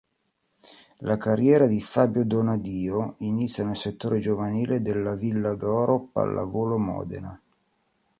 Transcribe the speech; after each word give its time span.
La 1.01 1.19
carriera 1.19 1.67
di 1.67 1.79
Fabio 1.79 2.25
Donadio 2.25 3.13
inizia 3.19 3.63
nel 3.63 3.75
settore 3.75 4.17
giovanile 4.17 4.81
della 4.81 5.15
Villa 5.15 5.53
d'Oro 5.53 6.07
Pallavolo 6.11 6.79
Modena. 6.79 7.39